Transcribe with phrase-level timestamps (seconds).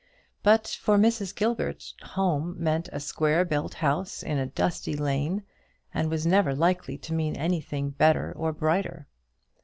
[0.41, 1.35] But for Mrs.
[1.35, 5.43] Gilbert "home" meant a square built house in a dusty lane,
[5.93, 9.05] and was never likely to mean anything better or brighter.